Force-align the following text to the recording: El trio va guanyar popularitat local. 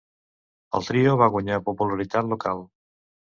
El 0.79 0.87
trio 0.87 1.11
va 1.23 1.27
guanyar 1.35 1.59
popularitat 1.69 2.31
local. 2.35 2.65